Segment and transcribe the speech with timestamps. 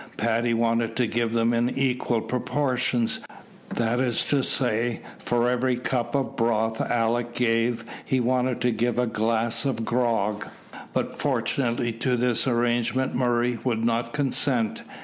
[0.17, 3.19] Paddy wanted to give them in equal proportions
[3.69, 8.97] that is to say, for every cup of broth Alick gave, he wanted to give
[8.97, 10.47] a glass of grog;
[10.91, 14.81] but fortunately to this arrangement Murray would not consent.